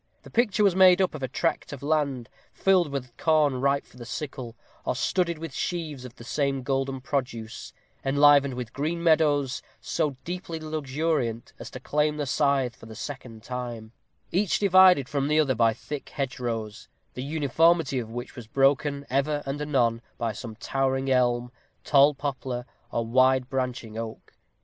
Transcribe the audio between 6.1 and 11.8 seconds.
the same golden produce, enlivened with green meadows, so deeply luxuriant as to